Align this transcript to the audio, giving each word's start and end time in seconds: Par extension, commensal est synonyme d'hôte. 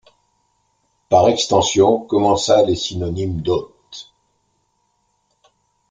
Par 1.09 1.29
extension, 1.29 1.99
commensal 1.99 2.71
est 2.71 2.75
synonyme 2.75 3.39
d'hôte. 3.43 4.11